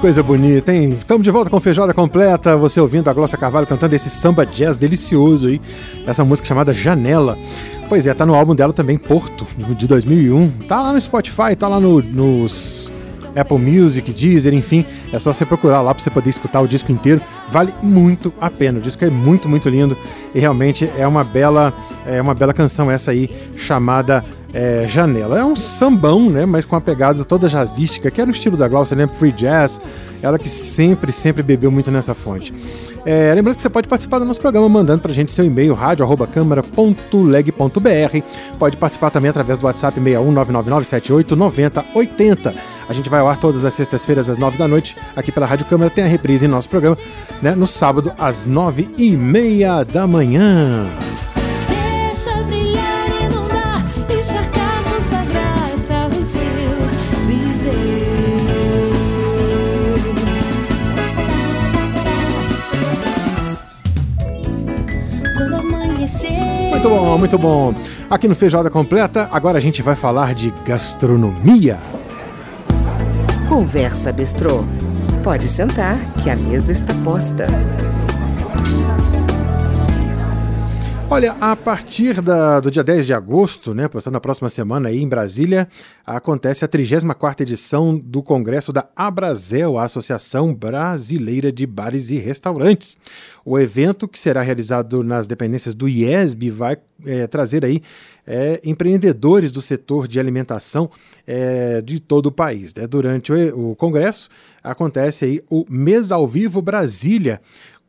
[0.00, 0.88] Coisa bonita, hein?
[0.90, 2.56] Estamos de volta com feijoada completa.
[2.56, 5.60] Você ouvindo a Glossa Carvalho cantando esse samba jazz delicioso aí.
[6.06, 7.36] Essa música chamada Janela.
[7.86, 9.46] Pois é, tá no álbum dela também, Porto,
[9.76, 10.50] de 2001.
[10.66, 12.90] Tá lá no Spotify, tá lá no, nos
[13.36, 14.84] Apple Music, Deezer, enfim.
[15.12, 17.20] É só você procurar lá pra você poder escutar o disco inteiro.
[17.50, 18.78] Vale muito a pena.
[18.78, 19.96] O disco é muito, muito lindo
[20.34, 21.74] e realmente é uma bela,
[22.06, 25.38] é uma bela canção essa aí chamada é, Janela.
[25.38, 26.44] É um sambão, né?
[26.46, 29.06] Mas com a pegada toda jazzística, que era o estilo da Glaucia, né?
[29.06, 29.80] Free Jazz.
[30.22, 32.52] Ela que sempre, sempre bebeu muito nessa fonte.
[33.06, 38.22] É, lembrando que você pode participar do nosso programa mandando pra gente seu e-mail, rádio.câmara.leg.br.
[38.58, 42.54] Pode participar também através do WhatsApp 61999789080.
[42.88, 45.64] A gente vai ao ar todas as sextas-feiras às nove da noite aqui pela Rádio
[45.66, 45.90] Câmara.
[45.90, 46.98] Tem a reprise em nosso programa
[47.40, 50.86] né, no sábado às nove e meia da manhã.
[66.80, 67.74] Muito bom, muito bom.
[68.08, 71.78] Aqui no Feijoada Completa, agora a gente vai falar de gastronomia.
[73.46, 74.64] Conversa Bistrô.
[75.22, 77.48] Pode sentar, que a mesa está posta.
[81.12, 85.02] Olha, a partir da, do dia 10 de agosto, né, portanto na próxima semana aí
[85.02, 85.66] em Brasília,
[86.06, 92.96] acontece a 34ª edição do Congresso da Abrazel, a Associação Brasileira de Bares e Restaurantes.
[93.44, 97.82] O evento, que será realizado nas dependências do IESB, vai é, trazer aí
[98.24, 100.88] é, empreendedores do setor de alimentação
[101.26, 102.72] é, de todo o país.
[102.72, 102.86] Né?
[102.86, 104.28] Durante o, o congresso
[104.62, 107.40] acontece aí o Mês ao Vivo Brasília,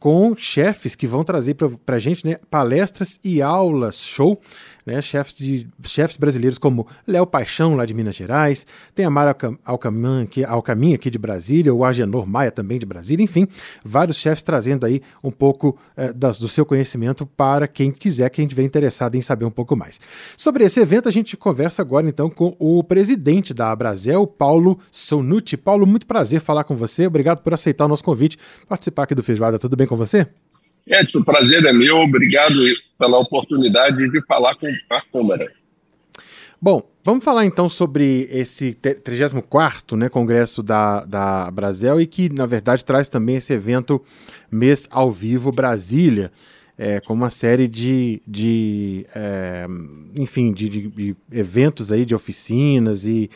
[0.01, 4.41] com chefes que vão trazer para a gente né, palestras e aulas, show
[4.85, 8.65] né, chefes, de, chefes brasileiros como Léo Paixão, lá de Minas Gerais,
[8.95, 13.23] tem a Mara Alcamin, que, Alcamin aqui de Brasília, o Agenor Maia também de Brasília,
[13.23, 13.47] enfim,
[13.83, 18.45] vários chefes trazendo aí um pouco é, das, do seu conhecimento para quem quiser, quem
[18.45, 19.99] estiver interessado em saber um pouco mais.
[20.35, 25.57] Sobre esse evento, a gente conversa agora então com o presidente da Abrazel, Paulo Sonucci.
[25.57, 28.37] Paulo, muito prazer falar com você, obrigado por aceitar o nosso convite,
[28.67, 30.27] participar aqui do Feijoada, tudo bem com você?
[30.87, 32.55] Edson, o prazer é meu, obrigado
[32.97, 35.51] pela oportunidade de falar com a Câmara.
[36.61, 42.45] Bom, vamos falar então sobre esse 34º né, Congresso da, da Brasel e que, na
[42.45, 44.01] verdade, traz também esse evento
[44.51, 46.31] Mês ao Vivo Brasília,
[46.77, 49.65] é, com uma série de, de é,
[50.19, 53.29] enfim, de, de, de eventos aí, de oficinas e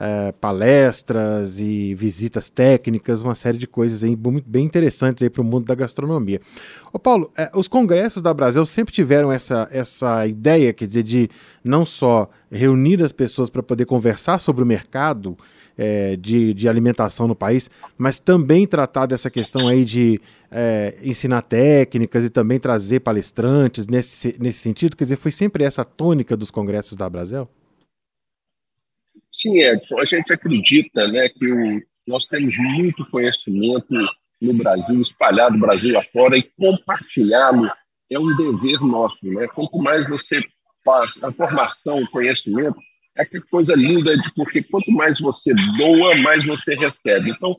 [0.00, 5.66] é, palestras e visitas técnicas, uma série de coisas aí bem interessantes para o mundo
[5.66, 6.40] da gastronomia.
[6.90, 11.28] Ô Paulo, é, os congressos da Brasil sempre tiveram essa, essa ideia, quer dizer, de
[11.62, 15.36] não só reunir as pessoas para poder conversar sobre o mercado
[15.76, 17.68] é, de, de alimentação no país,
[17.98, 20.18] mas também tratar dessa questão aí de
[20.50, 24.96] é, ensinar técnicas e também trazer palestrantes nesse, nesse sentido?
[24.96, 27.46] Quer dizer, foi sempre essa tônica dos congressos da Brasil?
[29.30, 33.94] Sim, Edson, a gente acredita né, que o, nós temos muito conhecimento
[34.40, 37.70] no Brasil, espalhado Brasil afora, e compartilhá-lo
[38.10, 39.18] é um dever nosso.
[39.22, 39.46] Né?
[39.48, 40.42] Quanto mais você
[40.84, 42.76] faz a formação, o conhecimento,
[43.16, 47.30] é que coisa linda, de, porque quanto mais você doa, mais você recebe.
[47.30, 47.56] Então,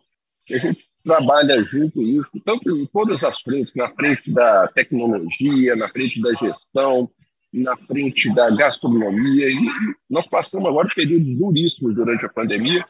[0.49, 5.89] a gente trabalha junto isso, tanto em todas as frentes, na frente da tecnologia, na
[5.89, 7.09] frente da gestão,
[7.53, 9.49] na frente da gastronomia.
[9.49, 9.67] E
[10.09, 12.85] nós passamos agora períodos duríssimos durante a pandemia.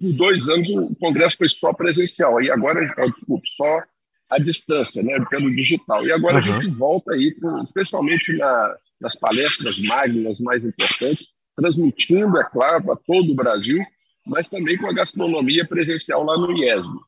[0.00, 3.82] Por dois anos o congresso foi só presencial, e agora, desculpe, só
[4.28, 6.04] à distância, né, pelo digital.
[6.04, 6.54] E agora uhum.
[6.54, 12.96] a gente volta aí, especialmente na, nas palestras magnas mais importantes, transmitindo, é claro, a
[12.96, 13.78] todo o Brasil,
[14.26, 16.98] mas também com a gastronomia presencial lá no IESB.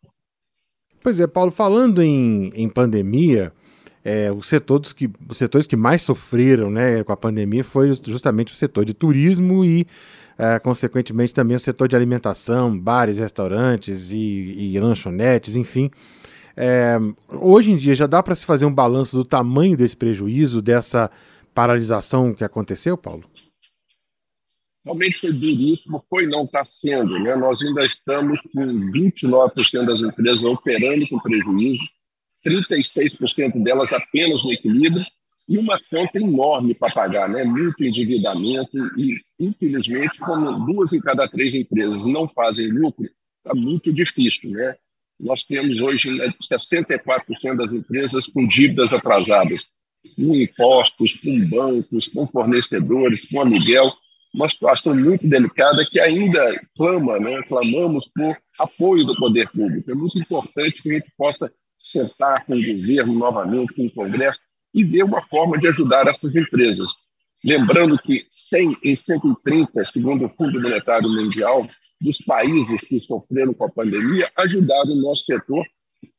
[1.03, 3.53] Pois é, Paulo, falando em, em pandemia,
[4.08, 8.55] é, os, setores que, os setores que mais sofreram né, com a pandemia foi justamente
[8.55, 9.87] o setor de turismo e,
[10.38, 15.90] é, consequentemente, também o setor de alimentação, bares, restaurantes e, e lanchonetes, enfim.
[16.56, 16.96] É,
[17.28, 21.10] hoje em dia já dá para se fazer um balanço do tamanho desse prejuízo, dessa
[21.55, 23.25] paralisação que aconteceu, Paulo?
[24.88, 27.19] realmente foi duríssimo, foi não está sendo.
[27.19, 27.37] Né?
[27.37, 31.98] Nós ainda estamos com 29% das empresas operando com prejuízo,
[32.44, 35.05] 36% delas apenas no equilíbrio,
[35.49, 37.43] e uma conta enorme para pagar, né?
[37.43, 43.08] muito endividamento, e infelizmente, como duas em cada três empresas não fazem lucro,
[43.38, 44.50] está muito difícil.
[44.50, 44.76] Né?
[45.19, 49.64] Nós temos hoje 64% das empresas com dívidas atrasadas,
[50.14, 53.91] com impostos, com bancos, com fornecedores, com aluguel,
[54.34, 57.43] uma situação muito delicada que ainda clama, né?
[57.49, 59.91] clamamos por apoio do poder público.
[59.91, 64.41] É muito importante que a gente possa sentar com o governo novamente, com o Congresso,
[64.75, 66.91] e ver uma forma de ajudar essas empresas.
[67.45, 71.69] Lembrando que 100 em 130, segundo o Fundo Monetário Mundial,
[72.01, 75.67] dos países que sofreram com a pandemia, ajudaram o nosso setor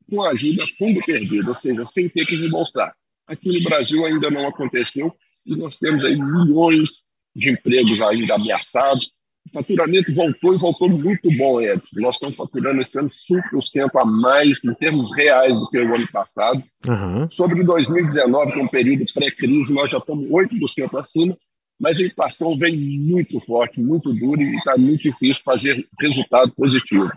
[0.10, 2.94] com a ajuda fundo perdido, ou seja, sem ter que reembolsar.
[3.28, 5.16] Aqui no Brasil ainda não aconteceu
[5.46, 7.04] e nós temos aí milhões
[7.36, 9.12] de empregos ainda ameaçados,
[9.48, 11.88] o faturamento voltou e voltou muito bom, Edson.
[11.94, 16.12] Nós estamos faturando esse ano 5% a mais em termos reais do que o ano
[16.12, 16.64] passado.
[16.88, 17.30] Uhum.
[17.32, 21.36] Sobre 2019, que é um período pré-crise, nós já estamos 8% acima,
[21.80, 27.10] mas a inflação vem muito forte, muito dura e está muito difícil fazer resultado positivo.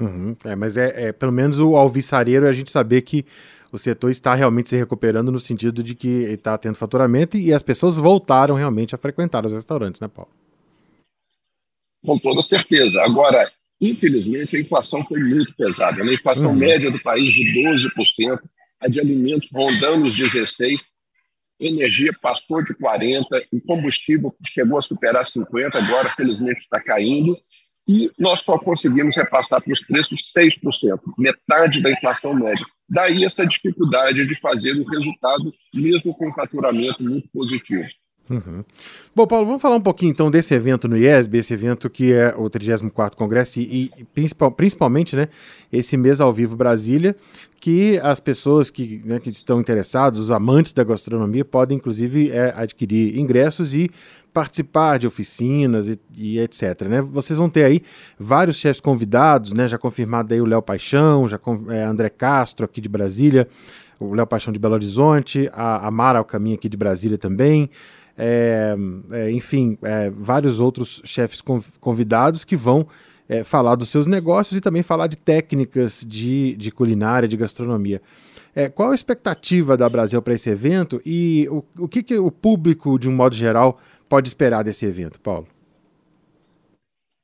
[0.00, 0.36] Uhum.
[0.44, 3.24] É, mas é, é, pelo menos o alvissareiro é a gente saber que
[3.72, 7.62] o setor está realmente se recuperando no sentido de que está tendo faturamento e as
[7.62, 10.30] pessoas voltaram realmente a frequentar os restaurantes, né, Paulo?
[12.04, 13.00] Com toda certeza.
[13.02, 13.50] Agora,
[13.80, 16.02] infelizmente, a inflação foi muito pesada.
[16.02, 16.56] A inflação uhum.
[16.56, 18.38] média do país de 12%,
[18.80, 20.78] a de alimentos rondando os 16%,
[21.60, 27.32] energia passou de 40%, o combustível chegou a superar 50%, agora, felizmente, está caindo,
[27.86, 32.64] e nós só conseguimos repassar para os preços 6%, metade da inflação média.
[32.88, 37.88] Daí essa dificuldade de fazer o resultado, mesmo com um faturamento muito positivo.
[38.30, 38.64] Uhum.
[39.14, 42.34] Bom, Paulo, vamos falar um pouquinho então desse evento no IESB, esse evento que é
[42.36, 45.28] o 34º Congresso e, e principal, principalmente né,
[45.72, 47.16] esse mês ao vivo Brasília,
[47.60, 52.54] que as pessoas que, né, que estão interessadas, os amantes da gastronomia, podem inclusive é,
[52.56, 53.90] adquirir ingressos e
[54.32, 56.82] participar de oficinas e, e, etc.
[56.88, 57.02] Né?
[57.02, 57.82] Vocês vão ter aí
[58.18, 59.68] vários chefes convidados, né?
[59.68, 63.46] já confirmado aí o Léo Paixão, já é, André Castro aqui de Brasília,
[64.00, 67.68] o Léo Paixão de Belo Horizonte, a, a Mara Alcaminha aqui de Brasília também,
[68.16, 68.74] é,
[69.10, 71.40] é, enfim, é, vários outros chefes
[71.80, 72.86] convidados que vão
[73.28, 78.02] é, falar dos seus negócios e também falar de técnicas de, de culinária, de gastronomia.
[78.54, 82.30] É, qual a expectativa da Brasil para esse evento e o, o que, que o
[82.30, 85.48] público, de um modo geral, pode esperar desse evento, Paulo?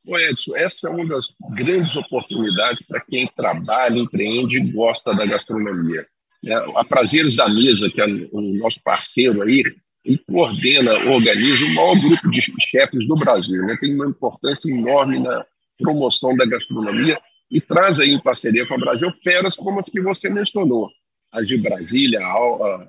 [0.07, 5.27] Ô Edson, essa é uma das grandes oportunidades para quem trabalha, empreende e gosta da
[5.27, 6.03] gastronomia.
[6.47, 9.65] É, a Prazeres da Mesa, que é o nosso parceiro aí,
[10.09, 13.77] ele coordena, organiza o maior grupo de chefes do Brasil, né?
[13.79, 15.45] tem uma importância enorme na
[15.79, 17.21] promoção da gastronomia
[17.51, 20.89] e traz aí em parceria com a Brasil feras como as que você mencionou,
[21.31, 22.89] as de Brasília, a,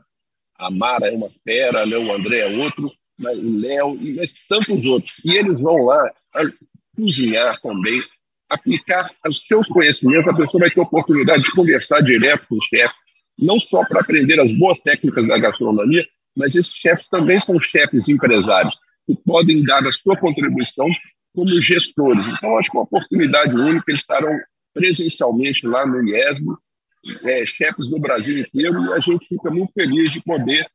[0.60, 1.98] a Mara é uma fera, né?
[1.98, 5.12] o André é outro, mas o Léo, mas tantos outros.
[5.26, 6.02] E eles vão lá
[6.96, 8.02] cozinhar também,
[8.50, 12.94] aplicar os seus conhecimentos, a pessoa vai ter oportunidade de conversar direto com o chefe,
[13.38, 16.06] não só para aprender as boas técnicas da gastronomia,
[16.40, 20.88] mas esses chefes também são chefes empresários que podem dar a sua contribuição
[21.36, 22.26] como gestores.
[22.28, 24.40] Então, acho que é uma oportunidade única, eles estarão
[24.74, 26.46] presencialmente lá no IESB,
[27.24, 30.66] é, chefes do Brasil inteiro, e a gente fica muito feliz de poder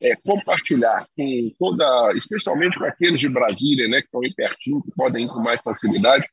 [0.00, 4.90] é, compartilhar com toda, especialmente com aqueles de Brasília, né, que estão aí pertinho, que
[4.92, 6.26] podem ir com mais facilidade,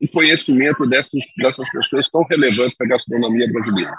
[0.00, 3.96] o conhecimento dessas, dessas pessoas tão relevantes para a gastronomia brasileira.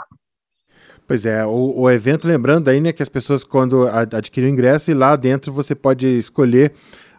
[1.07, 4.89] Pois é, o, o, evento, lembrando aí, né, que as pessoas quando adquirem o ingresso
[4.89, 6.73] e lá dentro você pode escolher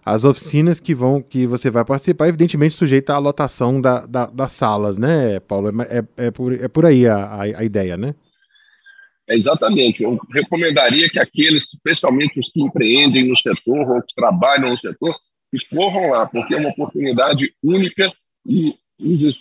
[0.04, 4.52] as oficinas que vão que você vai participar, evidentemente sujeita à lotação da, da, das
[4.52, 5.70] salas, né, Paulo?
[5.82, 8.14] É, é, é, por, é por aí a, a, a ideia, né?
[9.28, 10.02] Exatamente.
[10.02, 15.14] Eu recomendaria que aqueles, especialmente os que empreendem no setor ou que trabalham no setor,
[15.50, 18.10] que corram lá, porque é uma oportunidade única
[18.46, 18.74] e,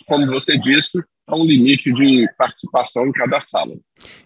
[0.06, 3.74] como você disse, há um limite de participação em cada sala.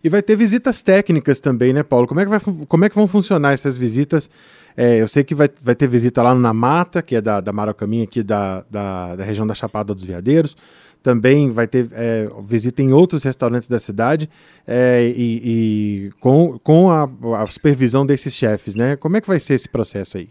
[0.02, 2.06] E vai ter visitas técnicas também, né, Paulo?
[2.06, 4.28] Como é que, vai, como é que vão funcionar essas visitas?
[4.76, 7.52] É, eu sei que vai, vai ter visita lá na Mata, que é da, da
[7.52, 10.56] Maracaminha, aqui da, da, da região da Chapada dos Veadeiros.
[11.02, 14.28] Também vai ter é, visita em outros restaurantes da cidade
[14.66, 17.08] é, e, e, com, com a,
[17.42, 18.96] a supervisão desses chefes, né?
[18.96, 20.28] Como é que vai ser esse processo aí?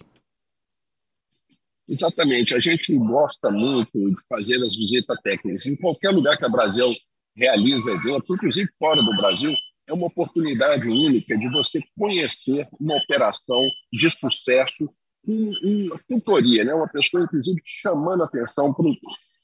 [1.90, 2.54] Exatamente.
[2.54, 5.66] A gente gosta muito de fazer as visitas técnicas.
[5.66, 6.88] Em qualquer lugar que a Brasil
[7.36, 9.52] realiza evento, inclusive fora do Brasil,
[9.88, 13.60] é uma oportunidade única de você conhecer uma operação
[13.92, 14.90] de sucesso
[15.28, 16.74] uma tutoria, né?
[16.74, 18.86] uma pessoa, inclusive, chamando atenção para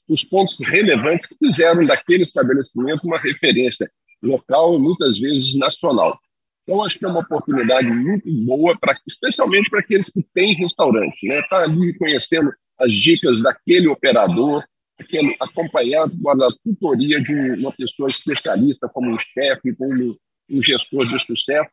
[0.07, 3.89] os pontos relevantes que fizeram daquele estabelecimento uma referência
[4.21, 6.17] local e muitas vezes nacional.
[6.65, 11.27] Então, acho que é uma oportunidade muito boa, pra, especialmente para aqueles que têm restaurante.
[11.27, 11.41] Né?
[11.43, 14.63] Tá ali conhecendo as dicas daquele operador,
[14.99, 20.17] aquele, acompanhado pela tutoria de uma pessoa especialista, como um chefe, como
[20.49, 21.69] um gestor de sucesso,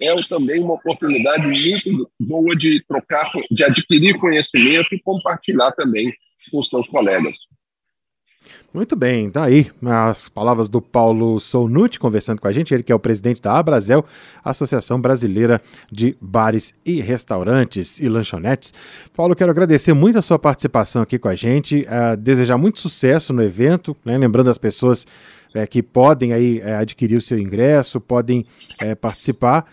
[0.00, 6.10] é também uma oportunidade muito boa de trocar, de adquirir conhecimento e compartilhar também
[6.50, 7.36] com os seus colegas.
[8.72, 12.92] Muito bem, tá aí as palavras do Paulo Sounucci conversando com a gente, ele que
[12.92, 14.04] é o presidente da Abrazel,
[14.44, 18.72] Associação Brasileira de Bares e Restaurantes e Lanchonetes.
[19.16, 23.32] Paulo, quero agradecer muito a sua participação aqui com a gente, uh, desejar muito sucesso
[23.32, 25.04] no evento, né, lembrando as pessoas
[25.54, 28.46] é, que podem aí é, adquirir o seu ingresso, podem
[28.80, 29.66] é, participar.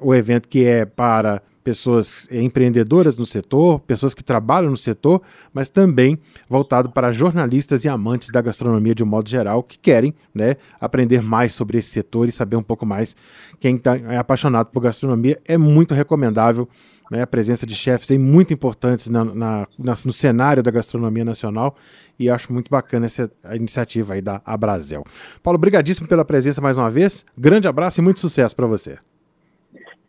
[0.00, 5.22] O evento que é para pessoas empreendedoras no setor, pessoas que trabalham no setor,
[5.54, 10.12] mas também voltado para jornalistas e amantes da gastronomia de um modo geral que querem
[10.34, 13.14] né, aprender mais sobre esse setor e saber um pouco mais.
[13.60, 16.68] Quem tá, é apaixonado por gastronomia é muito recomendável
[17.08, 21.76] né, a presença de chefes muito importantes na, na, na, no cenário da gastronomia nacional
[22.18, 25.04] e acho muito bacana essa iniciativa aí da Abrazel.
[25.40, 28.98] Paulo, brigadíssimo pela presença mais uma vez, grande abraço e muito sucesso para você.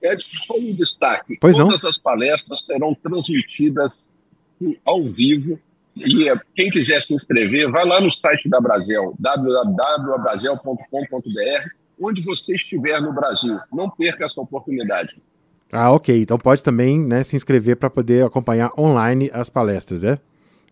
[0.02, 1.38] Edson, só um destaque.
[1.40, 1.90] Pois Todas não?
[1.90, 4.10] as palestras serão transmitidas
[4.86, 5.60] ao vivo.
[5.96, 12.56] E eh, quem quiser se inscrever, vai lá no site da Brasil, www.abrazel.com.br, onde você
[12.56, 13.58] estiver no Brasil.
[13.72, 15.22] Não perca essa oportunidade.
[15.72, 16.22] Ah, ok.
[16.22, 20.20] Então pode também né, se inscrever para poder acompanhar online as palestras, é?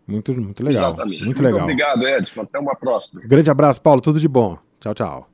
[0.07, 0.93] Muito, muito legal.
[0.93, 1.24] Exatamente.
[1.24, 1.62] Muito, muito legal.
[1.62, 2.41] obrigado, Edson.
[2.41, 3.21] Até uma próxima.
[3.24, 4.01] Grande abraço, Paulo.
[4.01, 4.57] Tudo de bom.
[4.79, 5.28] Tchau, tchau.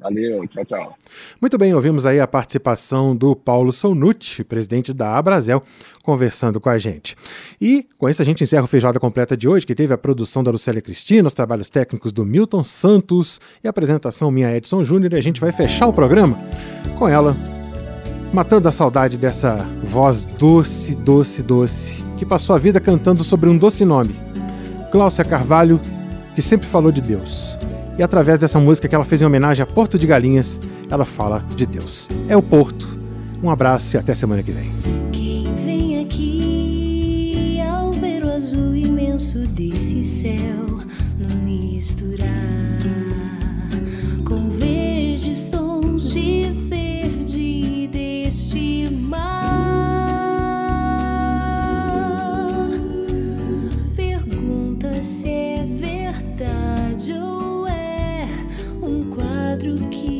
[0.00, 0.96] Valeu, tchau, tchau.
[1.40, 5.62] Muito bem, ouvimos aí a participação do Paulo Sounucci, presidente da Abrazel,
[6.02, 7.14] conversando com a gente.
[7.60, 10.42] E com isso a gente encerra o Feijoada Completa de hoje, que teve a produção
[10.42, 15.12] da Lucélia Cristina, os trabalhos técnicos do Milton Santos e a apresentação minha Edson Júnior.
[15.12, 16.36] E a gente vai fechar o programa
[16.98, 17.36] com ela,
[18.32, 23.58] matando a saudade dessa voz doce, doce, doce, que passou a vida cantando sobre um
[23.58, 24.14] doce nome,
[24.90, 25.78] Cláudia Carvalho,
[26.34, 27.58] que sempre falou de Deus.
[28.00, 30.58] E através dessa música que ela fez em homenagem a Porto de Galinhas,
[30.90, 32.08] ela fala de Deus.
[32.30, 32.88] É o Porto.
[33.42, 34.72] Um abraço e até semana que vem.
[35.12, 40.78] Quem vem aqui ao ver o azul imenso desse céu,
[41.44, 42.39] misturar
[59.66, 60.19] um